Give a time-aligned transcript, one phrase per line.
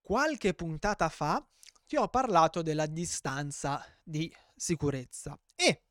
[0.00, 1.44] qualche puntata fa
[1.86, 5.84] ti ho parlato della distanza di sicurezza e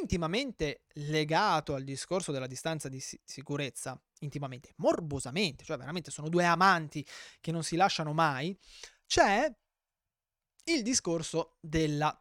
[0.00, 6.44] intimamente legato al discorso della distanza di si- sicurezza, intimamente, morbosamente, cioè veramente sono due
[6.44, 7.04] amanti
[7.40, 8.56] che non si lasciano mai,
[9.06, 9.52] c'è
[10.64, 12.16] il discorso della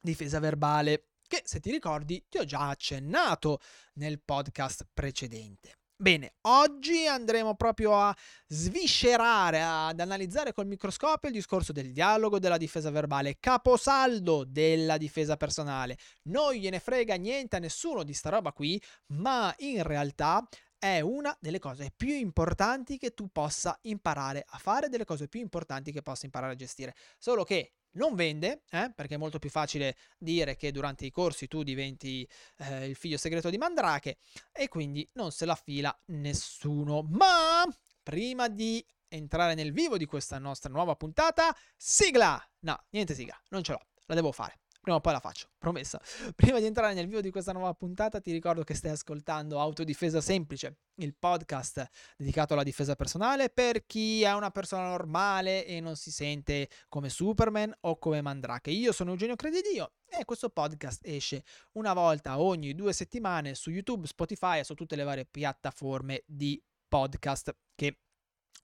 [0.00, 3.60] difesa verbale, che se ti ricordi ti ho già accennato
[3.94, 5.79] nel podcast precedente.
[6.00, 8.16] Bene, oggi andremo proprio a
[8.46, 15.36] sviscerare, ad analizzare col microscopio il discorso del dialogo della difesa verbale, caposaldo della difesa
[15.36, 15.98] personale.
[16.22, 20.42] Non gliene frega niente a nessuno di sta roba qui, ma in realtà
[20.78, 25.40] è una delle cose più importanti che tu possa imparare a fare, delle cose più
[25.40, 26.94] importanti che possa imparare a gestire.
[27.18, 31.48] Solo che non vende, eh, perché è molto più facile dire che durante i corsi
[31.48, 34.18] tu diventi eh, il figlio segreto di Mandrake
[34.52, 37.02] e quindi non se la fila nessuno.
[37.08, 37.64] Ma
[38.02, 42.40] prima di entrare nel vivo di questa nostra nuova puntata, sigla!
[42.60, 44.59] No, niente sigla, non ce l'ho, la devo fare.
[44.80, 46.00] Prima o poi la faccio, promessa.
[46.34, 50.22] Prima di entrare nel video di questa nuova puntata, ti ricordo che stai ascoltando Autodifesa
[50.22, 51.86] Semplice, il podcast
[52.16, 57.10] dedicato alla difesa personale per chi è una persona normale e non si sente come
[57.10, 58.70] Superman o come Mandrake.
[58.70, 64.06] Io sono Eugenio Credidio e questo podcast esce una volta ogni due settimane su YouTube,
[64.06, 67.98] Spotify e su tutte le varie piattaforme di podcast che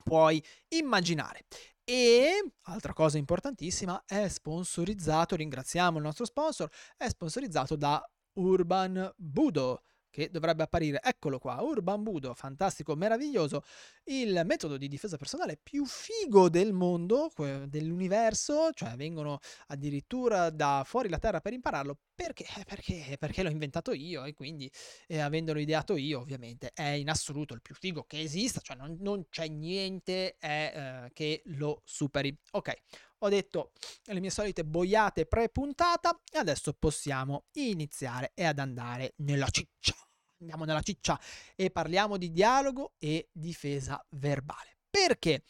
[0.03, 1.45] puoi immaginare.
[1.89, 8.05] E altra cosa importantissima, è sponsorizzato, ringraziamo il nostro sponsor, è sponsorizzato da
[8.39, 9.83] Urban Budo
[10.17, 13.63] che dovrebbe apparire, eccolo qua, Urban Budo, fantastico, meraviglioso,
[14.05, 17.31] il metodo di difesa personale più figo del mondo,
[17.67, 22.47] dell'universo, cioè vengono addirittura da fuori la terra per impararlo, perché?
[22.57, 24.73] Eh, perché, perché l'ho inventato io e quindi
[25.07, 28.97] eh, avendolo ideato io ovviamente è in assoluto il più figo che esista, cioè non,
[29.01, 32.35] non c'è niente eh, eh, che lo superi.
[32.53, 32.73] Ok,
[33.19, 33.73] ho detto
[34.05, 39.95] le mie solite boiate pre-puntata e adesso possiamo iniziare e ad andare nella ciccia
[40.41, 41.19] andiamo nella ciccia
[41.55, 44.79] e parliamo di dialogo e difesa verbale.
[44.91, 45.45] Perché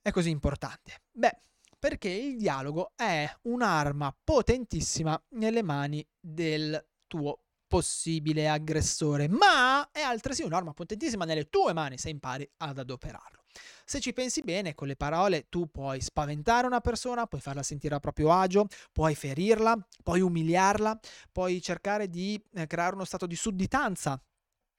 [0.00, 1.02] è così importante?
[1.10, 1.38] Beh,
[1.78, 10.42] perché il dialogo è un'arma potentissima nelle mani del tuo possibile aggressore, ma è altresì
[10.42, 13.44] un'arma potentissima nelle tue mani se impari ad adoperarlo.
[13.84, 17.94] Se ci pensi bene, con le parole tu puoi spaventare una persona, puoi farla sentire
[17.94, 20.98] a proprio agio, puoi ferirla, puoi umiliarla,
[21.32, 24.20] puoi cercare di eh, creare uno stato di sudditanza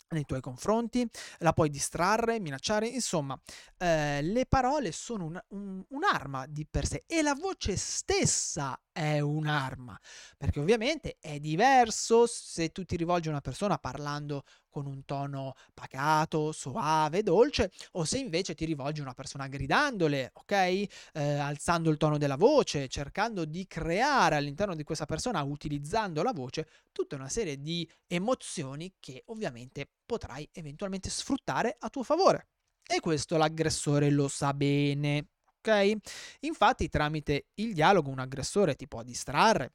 [0.10, 1.08] nei tuoi confronti,
[1.40, 3.40] la puoi distrarre, minacciare, insomma,
[3.78, 9.20] eh, le parole sono un, un, un'arma di per sé e la voce stessa è
[9.20, 9.96] un'arma,
[10.38, 15.54] perché ovviamente è diverso se tu ti rivolgi a una persona parlando con un tono
[15.76, 20.52] pacato, soave, dolce, o se invece ti rivolgi a una persona gridandole, ok?
[20.52, 26.34] Eh, alzando il tono della voce, cercando di creare all'interno di questa persona, utilizzando la
[26.34, 32.48] voce, tutta una serie di emozioni che ovviamente potrai eventualmente sfruttare a tuo favore.
[32.84, 35.28] E questo l'aggressore lo sa bene,
[35.68, 35.98] ok?
[36.42, 39.74] Infatti tramite il dialogo un aggressore ti può distrarre,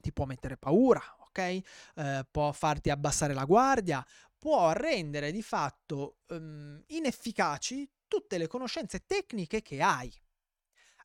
[0.00, 1.38] ti può mettere paura, ok?
[1.38, 4.04] Eh, può farti abbassare la guardia,
[4.38, 10.12] può rendere di fatto um, inefficaci tutte le conoscenze tecniche che hai.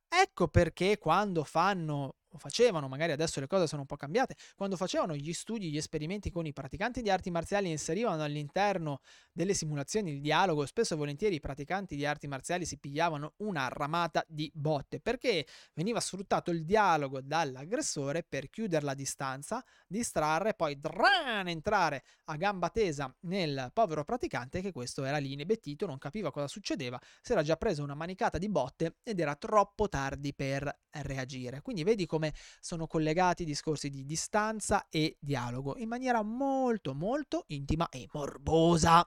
[0.07, 4.75] Ecco perché quando fanno o facevano, magari adesso le cose sono un po' cambiate, quando
[4.75, 8.99] facevano gli studi, gli esperimenti con i praticanti di arti marziali inserivano all'interno
[9.31, 13.67] delle simulazioni il dialogo, spesso e volentieri i praticanti di arti marziali si pigliavano una
[13.69, 20.79] ramata di botte, perché veniva sfruttato il dialogo dall'aggressore per chiudere la distanza, distrarre, poi
[20.79, 26.31] dran, entrare a gamba tesa nel povero praticante che questo era lì inebettito, non capiva
[26.31, 30.81] cosa succedeva, si era già preso una manicata di botte ed era troppo tardi per
[31.01, 31.61] reagire.
[31.61, 36.93] Quindi vedi come come sono collegati i discorsi di distanza e dialogo in maniera molto
[36.93, 39.05] molto intima e morbosa.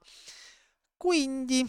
[0.97, 1.67] Quindi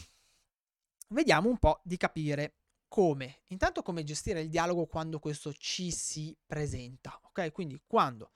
[1.10, 2.56] vediamo un po' di capire
[2.90, 7.52] come, intanto come gestire il dialogo quando questo ci si presenta, ok?
[7.52, 8.32] Quindi quando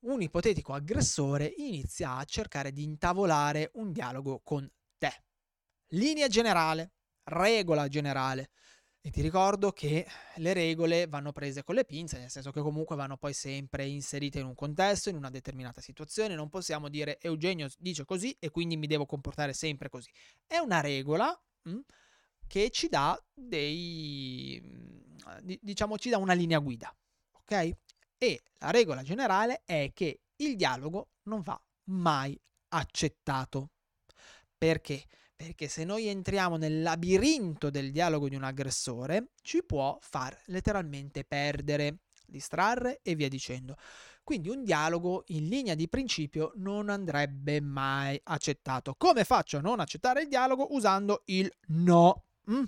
[0.00, 4.68] un ipotetico aggressore inizia a cercare di intavolare un dialogo con
[4.98, 5.24] te.
[5.90, 6.92] Linea generale,
[7.24, 8.50] regola generale.
[9.06, 10.04] E ti ricordo che
[10.34, 14.40] le regole vanno prese con le pinze, nel senso che comunque vanno poi sempre inserite
[14.40, 16.34] in un contesto, in una determinata situazione.
[16.34, 20.10] Non possiamo dire Eugenio dice così e quindi mi devo comportare sempre così.
[20.44, 21.78] È una regola mh, mm,
[22.48, 26.92] che ci dà dei, mm, diciamo, ci dà una linea guida,
[27.30, 27.76] ok?
[28.18, 32.36] E la regola generale è che il dialogo non va mai
[32.70, 33.70] accettato.
[34.58, 35.04] Perché?
[35.36, 41.24] Perché se noi entriamo nel labirinto del dialogo di un aggressore, ci può far letteralmente
[41.24, 43.76] perdere, distrarre e via dicendo.
[44.24, 48.94] Quindi un dialogo in linea di principio non andrebbe mai accettato.
[48.96, 50.74] Come faccio a non accettare il dialogo?
[50.74, 52.24] Usando il no.
[52.50, 52.64] Mm?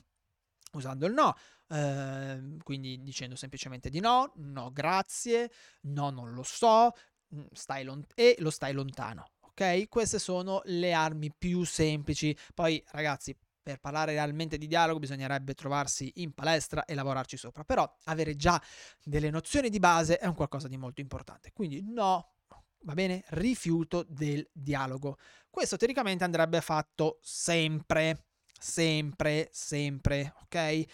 [0.74, 1.34] Usando il no.
[1.68, 5.50] Eh, quindi dicendo semplicemente di no, no grazie,
[5.82, 6.92] no non lo so,
[7.34, 9.24] mm, stai lont- e lo stai lontano.
[9.58, 9.88] Ok?
[9.88, 12.36] Queste sono le armi più semplici.
[12.54, 17.92] Poi ragazzi, per parlare realmente di dialogo bisognerebbe trovarsi in palestra e lavorarci sopra, però
[18.04, 18.62] avere già
[19.02, 21.50] delle nozioni di base è un qualcosa di molto importante.
[21.52, 22.34] Quindi no,
[22.82, 23.24] va bene?
[23.30, 25.18] Rifiuto del dialogo.
[25.50, 28.27] Questo teoricamente andrebbe fatto sempre
[28.58, 30.86] sempre, sempre, ok?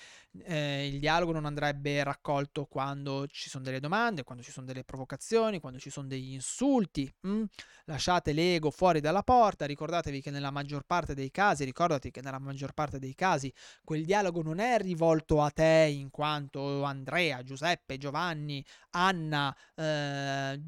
[0.43, 4.82] Eh, il dialogo non andrebbe raccolto quando ci sono delle domande, quando ci sono delle
[4.82, 7.11] provocazioni, quando ci sono degli insulti.
[7.26, 7.44] Hm?
[7.84, 12.40] Lasciate l'ego fuori dalla porta, ricordatevi che nella maggior parte dei casi, ricordati che nella
[12.40, 13.52] maggior parte dei casi
[13.84, 20.60] quel dialogo non è rivolto a te in quanto Andrea, Giuseppe, Giovanni, Anna, eh,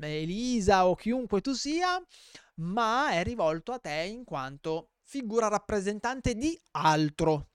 [0.00, 2.00] Elisa o chiunque tu sia,
[2.56, 7.48] ma è rivolto a te in quanto figura rappresentante di altro.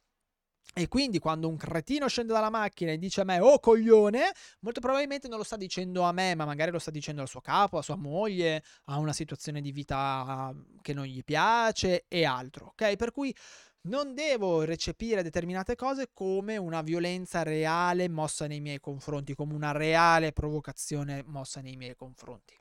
[0.72, 4.80] E quindi quando un cretino scende dalla macchina e dice a me oh coglione, molto
[4.80, 7.80] probabilmente non lo sta dicendo a me, ma magari lo sta dicendo al suo capo,
[7.80, 12.96] a sua moglie, a una situazione di vita che non gli piace e altro, ok?
[12.96, 13.36] Per cui
[13.84, 19.72] non devo recepire determinate cose come una violenza reale mossa nei miei confronti, come una
[19.72, 22.59] reale provocazione mossa nei miei confronti.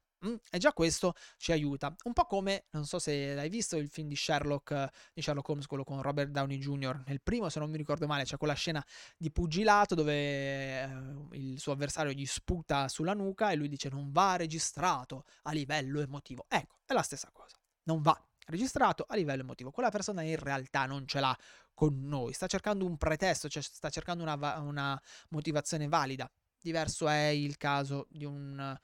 [0.51, 1.95] E già questo ci aiuta.
[2.05, 5.67] Un po' come, non so se l'hai visto il film di Sherlock, di Sherlock Holmes,
[5.67, 7.03] quello con Robert Downey Jr.
[7.07, 8.85] Nel primo, se non mi ricordo male, c'è quella scena
[9.17, 10.89] di pugilato dove eh,
[11.33, 16.01] il suo avversario gli sputa sulla nuca e lui dice non va registrato a livello
[16.01, 16.47] emotivo.
[16.49, 17.57] Ecco, è la stessa cosa.
[17.85, 19.71] Non va registrato a livello emotivo.
[19.71, 21.37] Quella persona in realtà non ce l'ha
[21.75, 26.29] con noi, sta cercando un pretesto, cioè sta cercando una, una motivazione valida.
[26.61, 28.77] Diverso è il caso di un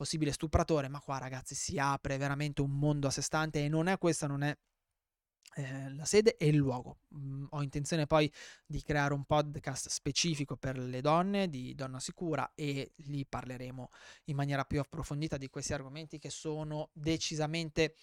[0.00, 3.86] possibile stupratore, ma qua ragazzi si apre veramente un mondo a sé stante e non
[3.86, 4.56] è questa, non è
[5.56, 7.00] eh, la sede e il luogo.
[7.14, 8.32] Mm, ho intenzione poi
[8.64, 13.90] di creare un podcast specifico per le donne di Donna Sicura e lì parleremo
[14.24, 17.96] in maniera più approfondita di questi argomenti che sono decisamente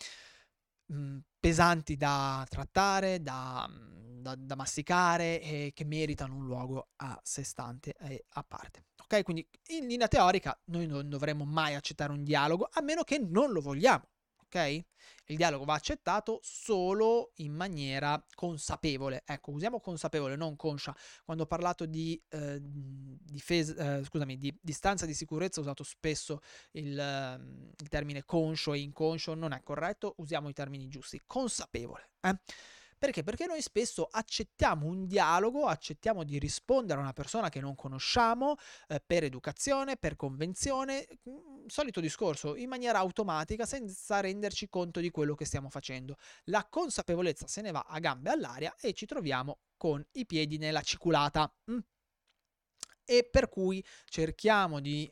[0.94, 7.20] mm, pesanti da trattare, da, mm, da, da, masticare e che meritano un luogo a
[7.24, 8.86] sé stante e a parte.
[9.10, 13.20] Ok, quindi in linea teorica noi non dovremmo mai accettare un dialogo a meno che
[13.20, 14.04] non lo vogliamo
[14.48, 14.86] ok?
[15.30, 19.24] Il dialogo va accettato solo in maniera consapevole.
[19.26, 20.96] Ecco, usiamo consapevole, non conscia.
[21.26, 26.40] Quando ho parlato di, eh, difesa, eh, scusami, di distanza di sicurezza ho usato spesso
[26.72, 31.22] il, eh, il, termine conscio e inconscio, non è corretto, usiamo i termini giusti.
[31.26, 32.12] Consapevole.
[32.98, 33.24] Perché?
[33.24, 38.56] Perché noi spesso accettiamo un dialogo, accettiamo di rispondere a una persona che non conosciamo
[38.88, 41.08] eh, per educazione, per convenzione,
[41.68, 46.18] solito discorso, in maniera automatica senza renderci conto di quello che stiamo facendo.
[46.46, 50.82] La consapevolezza se ne va a gambe all'aria e ci troviamo con i piedi nella
[50.82, 51.54] ciculata.
[51.70, 51.80] Mm.
[53.06, 55.10] E per cui cerchiamo di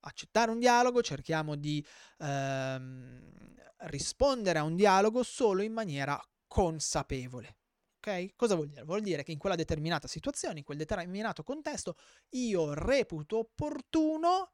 [0.00, 1.84] accettare un dialogo, cerchiamo di
[2.18, 3.54] ehm,
[3.86, 7.56] rispondere a un dialogo solo in maniera consapevole.
[7.98, 8.34] Ok?
[8.34, 8.82] Cosa vuol dire?
[8.84, 11.96] Vuol dire che in quella determinata situazione, in quel determinato contesto,
[12.30, 14.52] io reputo opportuno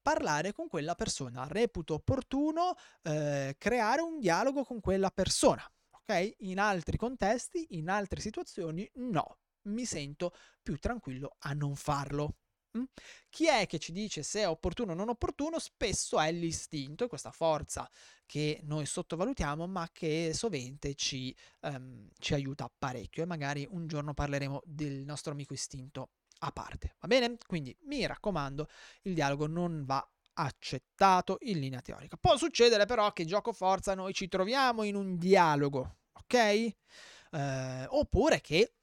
[0.00, 5.64] parlare con quella persona, reputo opportuno eh, creare un dialogo con quella persona.
[5.90, 6.34] Ok?
[6.40, 9.38] In altri contesti, in altre situazioni, no.
[9.62, 12.36] Mi sento più tranquillo a non farlo.
[12.76, 12.84] Mm?
[13.28, 15.58] Chi è che ci dice se è opportuno o non opportuno?
[15.58, 17.88] Spesso è l'istinto, questa forza
[18.26, 23.22] che noi sottovalutiamo, ma che sovente ci, um, ci aiuta parecchio.
[23.22, 26.96] E magari un giorno parleremo del nostro amico istinto a parte.
[27.00, 27.36] Va bene?
[27.46, 28.68] Quindi mi raccomando,
[29.02, 32.16] il dialogo non va accettato in linea teorica.
[32.16, 36.34] Può succedere però che gioco forza noi ci troviamo in un dialogo, ok?
[36.34, 38.74] Eh, oppure che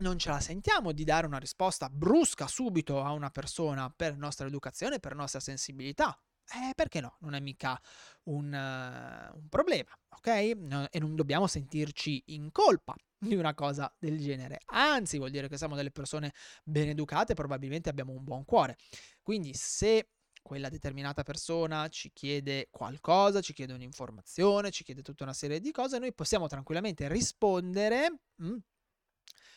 [0.00, 4.46] non ce la sentiamo di dare una risposta brusca subito a una persona per nostra
[4.46, 6.18] educazione, per nostra sensibilità.
[6.52, 7.16] Eh, perché no?
[7.20, 7.80] Non è mica
[8.24, 10.28] un, uh, un problema, ok?
[10.56, 14.58] No, e non dobbiamo sentirci in colpa di una cosa del genere.
[14.66, 16.32] Anzi, vuol dire che siamo delle persone
[16.64, 18.76] ben educate, probabilmente abbiamo un buon cuore.
[19.22, 20.08] Quindi se
[20.42, 25.70] quella determinata persona ci chiede qualcosa, ci chiede un'informazione, ci chiede tutta una serie di
[25.70, 28.56] cose, noi possiamo tranquillamente rispondere mm,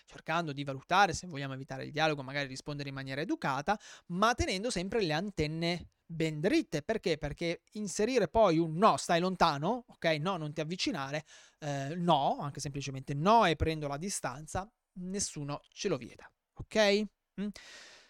[0.05, 4.69] cercando di valutare se vogliamo evitare il dialogo, magari rispondere in maniera educata, ma tenendo
[4.69, 6.81] sempre le antenne ben dritte.
[6.81, 7.17] Perché?
[7.17, 10.05] Perché inserire poi un no, stai lontano, ok?
[10.19, 11.25] No, non ti avvicinare,
[11.59, 14.69] eh, no, anche semplicemente no e prendo la distanza,
[14.99, 17.03] nessuno ce lo vieta, ok?
[17.41, 17.47] Mm?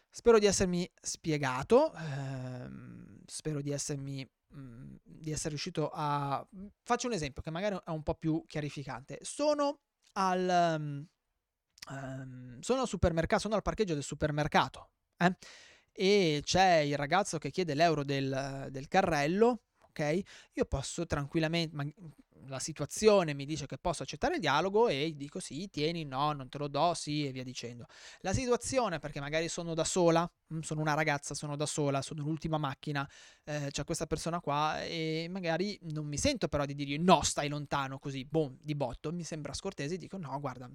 [0.09, 6.45] Spero di essermi spiegato, ehm, spero di essermi mh, di essere riuscito a
[6.83, 9.19] faccio un esempio che magari è un po' più chiarificante.
[9.21, 9.79] Sono
[10.13, 11.07] al um,
[11.89, 15.35] um, sono al supermercato, sono al parcheggio del supermercato, eh?
[15.91, 19.61] E c'è il ragazzo che chiede l'euro del, del carrello,
[19.93, 20.21] ok?
[20.53, 21.75] Io posso tranquillamente,
[22.47, 26.49] la situazione mi dice che posso accettare il dialogo e dico sì, tieni, no, non
[26.49, 27.85] te lo do, sì e via dicendo.
[28.21, 32.23] La situazione perché magari sono da sola, mm, sono una ragazza, sono da sola, sono
[32.23, 33.07] l'ultima macchina,
[33.43, 37.49] eh, c'è questa persona qua e magari non mi sento però di dirgli no, stai
[37.49, 40.69] lontano così, boom, di botto, mi sembra scortese, dico no, guarda,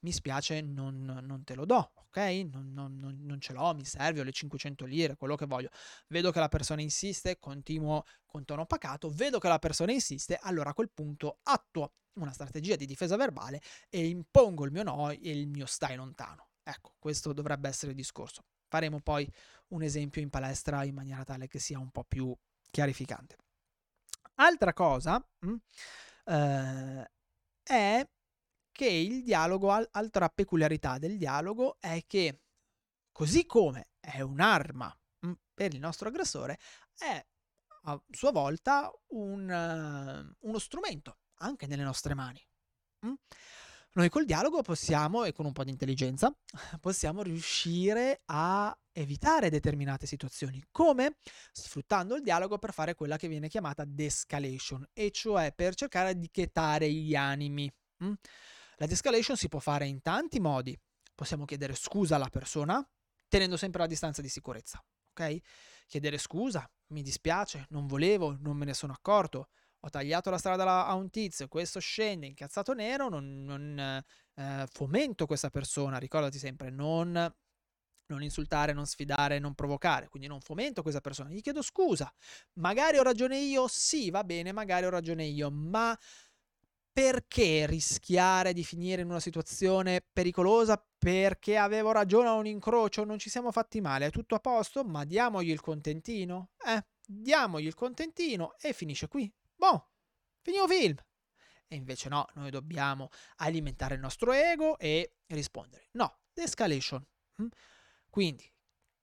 [0.00, 2.16] mi spiace, non, non te lo do, ok?
[2.50, 5.70] Non, non, non, ce l'ho, mi serve, ho le 500 lire, quello che voglio.
[6.08, 10.70] Vedo che la persona insiste, continuo con tono pacato, vedo che la persona insiste, allora
[10.70, 15.18] a quel punto attuo una strategia di difesa verbale e impongo il mio no e
[15.22, 16.48] il mio stai lontano.
[16.62, 18.44] Ecco, questo dovrebbe essere il discorso.
[18.68, 19.30] Faremo poi
[19.68, 22.36] un esempio in palestra in maniera tale che sia un po' più
[22.70, 23.36] chiarificante.
[24.34, 25.56] Altra cosa mh, mm,
[26.26, 27.10] eh,
[27.62, 28.08] è
[28.78, 32.42] che il dialogo, altra peculiarità del dialogo è che
[33.10, 36.60] così come è un'arma mm, per il nostro aggressore,
[36.96, 37.26] è
[37.86, 42.40] a sua volta un, uh, uno strumento anche nelle nostre mani.
[43.04, 43.14] Mm?
[43.94, 46.32] Noi col dialogo possiamo, e con un po' di intelligenza,
[46.80, 50.62] possiamo riuscire a evitare determinate situazioni.
[50.70, 51.16] Come?
[51.50, 56.30] Sfruttando il dialogo per fare quella che viene chiamata de-escalation, e cioè per cercare di
[56.30, 57.68] chetare gli animi.
[58.04, 58.12] Mm?
[58.78, 60.78] La de-escalation si può fare in tanti modi.
[61.14, 62.86] Possiamo chiedere scusa alla persona,
[63.26, 65.38] tenendo sempre la distanza di sicurezza, ok?
[65.86, 69.48] Chiedere scusa, mi dispiace, non volevo, non me ne sono accorto,
[69.80, 74.04] ho tagliato la strada a un tizio, questo scende incazzato nero, non, non
[74.34, 77.12] eh, fomento questa persona, ricordati sempre, non,
[78.06, 82.12] non insultare, non sfidare, non provocare, quindi non fomento questa persona, gli chiedo scusa,
[82.54, 85.98] magari ho ragione io, sì, va bene, magari ho ragione io, ma
[86.98, 90.84] perché rischiare di finire in una situazione pericolosa?
[90.98, 94.82] Perché avevo ragione a un incrocio, non ci siamo fatti male, è tutto a posto,
[94.82, 96.50] ma diamogli il contentino.
[96.66, 99.32] Eh, diamogli il contentino e finisce qui.
[99.54, 99.90] Boh,
[100.40, 100.96] finito film.
[101.68, 105.90] E invece no, noi dobbiamo alimentare il nostro ego e rispondere.
[105.92, 107.06] No, escalation.
[107.40, 107.46] Mm?
[108.10, 108.52] Quindi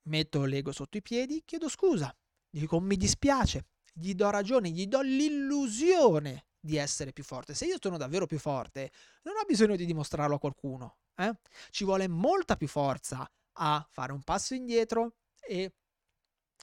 [0.10, 2.14] metto l'ego sotto i piedi, chiedo scusa,
[2.50, 7.54] dico mi dispiace, gli do ragione, gli do l'illusione di essere più forte.
[7.54, 8.92] Se io sono davvero più forte,
[9.24, 10.98] non ho bisogno di dimostrarlo a qualcuno.
[11.16, 11.32] Eh?
[11.70, 15.74] Ci vuole molta più forza a fare un passo indietro e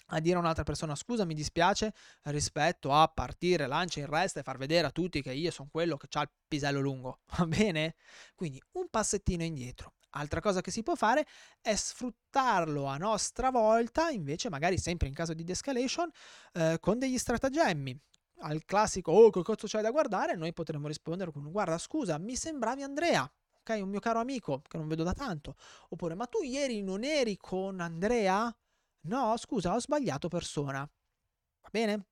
[0.07, 1.93] a dire a un'altra persona scusa mi dispiace
[2.23, 5.97] rispetto a partire lancia in resta e far vedere a tutti che io sono quello
[5.97, 7.95] che ha il pisello lungo va bene
[8.35, 11.27] quindi un passettino indietro altra cosa che si può fare
[11.61, 16.11] è sfruttarlo a nostra volta invece magari sempre in caso di de-escalation
[16.55, 18.01] eh, con degli stratagemmi
[18.43, 22.37] al classico oh che cazzo c'hai da guardare, noi potremmo rispondere con guarda scusa, mi
[22.37, 23.31] sembravi Andrea,
[23.61, 23.81] ok?
[23.83, 25.57] Un mio caro amico che non vedo da tanto.
[25.91, 28.55] Oppure ma tu ieri non eri con Andrea?
[29.03, 30.81] No, scusa, ho sbagliato persona.
[30.81, 32.07] Va bene?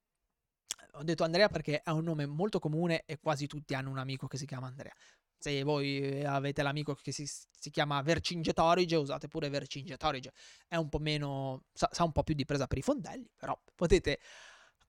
[0.94, 4.26] Ho detto Andrea perché è un nome molto comune e quasi tutti hanno un amico
[4.26, 4.92] che si chiama Andrea.
[5.38, 10.32] Se voi avete l'amico che si, si chiama Vercingetorige, usate pure Vercingetorige.
[10.68, 13.58] È un po' meno, sa, sa un po' più di presa per i fondelli, però
[13.74, 14.20] potete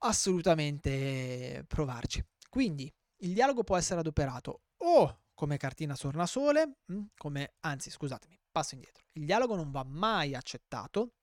[0.02, 2.24] assolutamente provarci.
[2.48, 8.74] Quindi il dialogo può essere adoperato o come cartina sornasole, mm, come, anzi scusatemi, passo
[8.74, 9.04] indietro.
[9.12, 11.14] Il dialogo non va mai accettato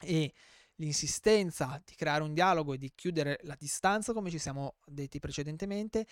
[0.00, 0.32] e
[0.76, 6.06] l'insistenza di creare un dialogo e di chiudere la distanza, come ci siamo detti precedentemente,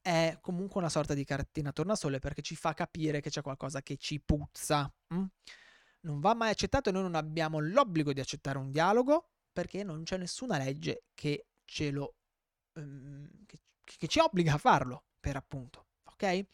[0.00, 3.96] è comunque una sorta di cartina tornasole perché ci fa capire che c'è qualcosa che
[3.96, 4.92] ci puzza.
[5.14, 5.24] Mm?
[6.00, 10.02] Non va mai accettato e noi non abbiamo l'obbligo di accettare un dialogo perché non
[10.04, 12.14] c'è nessuna legge che ce lo
[12.74, 16.44] um, che, che ci obbliga a farlo, per appunto, ok?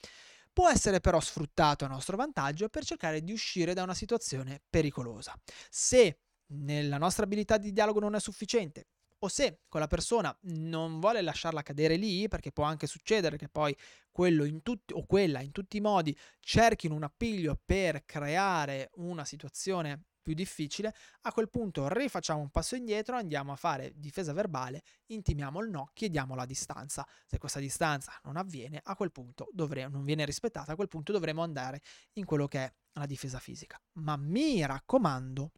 [0.52, 5.38] Può essere però sfruttato a nostro vantaggio per cercare di uscire da una situazione pericolosa.
[5.71, 6.21] Se
[6.52, 8.88] nella nostra abilità di dialogo non è sufficiente,
[9.21, 13.76] o se quella persona non vuole lasciarla cadere lì, perché può anche succedere che poi
[14.11, 19.25] quello in tutti o quella in tutti i modi cerchino un appiglio per creare una
[19.25, 24.82] situazione più difficile, a quel punto rifacciamo un passo indietro, andiamo a fare difesa verbale,
[25.06, 27.06] intimiamo il no, chiediamo la distanza.
[27.25, 31.12] Se questa distanza non avviene, a quel punto dovremo, non viene rispettata, a quel punto
[31.12, 31.80] dovremo andare
[32.14, 33.80] in quello che è la difesa fisica.
[33.94, 35.52] Ma mi raccomando,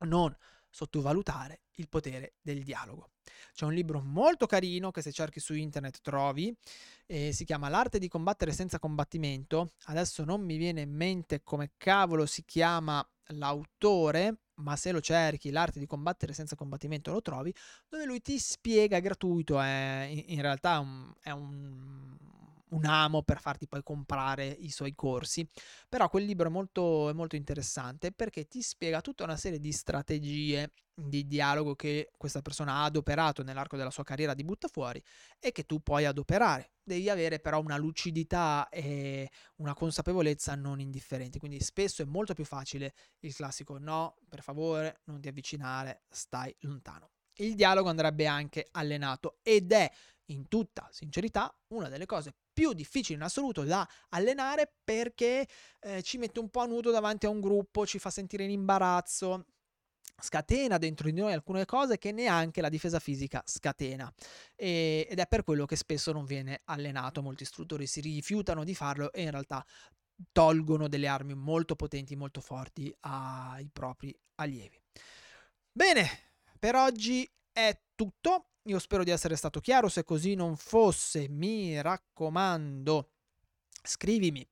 [0.00, 0.36] non
[0.68, 3.12] sottovalutare il potere del dialogo.
[3.54, 6.54] C'è un libro molto carino che se cerchi su internet trovi,
[7.06, 9.72] eh, si chiama L'arte di combattere senza combattimento.
[9.84, 15.50] Adesso non mi viene in mente come cavolo si chiama l'autore, ma se lo cerchi,
[15.50, 17.54] l'arte di combattere senza combattimento lo trovi,
[17.88, 22.16] dove lui ti spiega gratuito, è in, in realtà un, è un
[22.70, 25.46] un amo per farti poi comprare i suoi corsi.
[25.88, 29.72] Però quel libro è molto, è molto interessante perché ti spiega tutta una serie di
[29.72, 35.02] strategie di dialogo che questa persona ha adoperato nell'arco della sua carriera di buttafuori
[35.38, 36.72] e che tu puoi adoperare.
[36.82, 41.38] Devi avere però una lucidità e una consapevolezza non indifferenti.
[41.38, 46.54] Quindi spesso è molto più facile il classico no, per favore, non ti avvicinare, stai
[46.60, 47.10] lontano.
[47.34, 49.88] Il dialogo andrebbe anche allenato ed è
[50.30, 55.46] in tutta sincerità una delle cose più difficili in assoluto da allenare perché
[55.78, 58.50] eh, ci mette un po' a nudo davanti a un gruppo, ci fa sentire in
[58.50, 59.46] imbarazzo,
[60.20, 64.12] scatena dentro di noi alcune cose che neanche la difesa fisica scatena
[64.56, 68.74] e, ed è per quello che spesso non viene allenato, molti istruttori si rifiutano di
[68.74, 69.64] farlo e in realtà
[70.32, 74.76] tolgono delle armi molto potenti, molto forti ai propri allievi.
[75.70, 76.08] Bene,
[76.58, 78.54] per oggi è tutto.
[78.68, 83.12] Io spero di essere stato chiaro, se così non fosse, mi raccomando,
[83.82, 84.46] scrivimi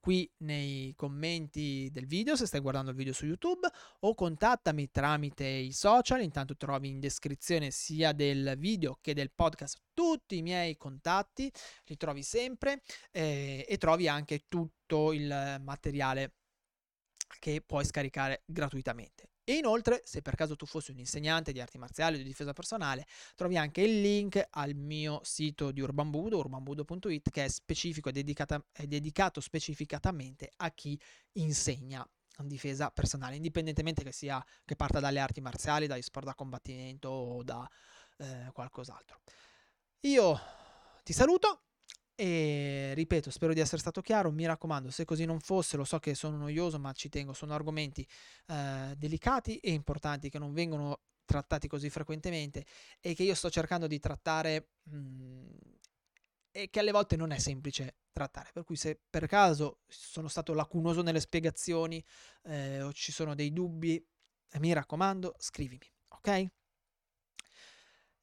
[0.00, 3.66] qui nei commenti del video se stai guardando il video su YouTube
[4.00, 9.80] o contattami tramite i social, intanto trovi in descrizione sia del video che del podcast
[9.94, 11.50] tutti i miei contatti,
[11.86, 16.34] li trovi sempre eh, e trovi anche tutto il materiale
[17.38, 19.30] che puoi scaricare gratuitamente.
[19.44, 22.54] E inoltre, se per caso tu fossi un insegnante di arti marziali o di difesa
[22.54, 28.08] personale, trovi anche il link al mio sito di Urban Budo, urbanbudo.it, che è specifico
[28.08, 30.98] e è dedicato specificatamente a chi
[31.32, 32.08] insegna
[32.42, 37.42] difesa personale, indipendentemente che sia che parta dalle arti marziali, dagli sport da combattimento o
[37.44, 37.68] da
[38.16, 39.20] eh, qualcos'altro.
[40.00, 40.40] Io
[41.02, 41.60] ti saluto
[42.16, 45.98] e ripeto, spero di essere stato chiaro, mi raccomando, se così non fosse, lo so
[45.98, 48.06] che sono noioso, ma ci tengo, sono argomenti
[48.46, 52.64] eh, delicati e importanti che non vengono trattati così frequentemente
[53.00, 55.46] e che io sto cercando di trattare mh, mm,
[56.52, 58.50] e che alle volte non è semplice trattare.
[58.52, 62.04] Per cui se per caso sono stato lacunoso nelle spiegazioni
[62.44, 64.02] eh, o ci sono dei dubbi,
[64.60, 66.46] mi raccomando, scrivimi, ok?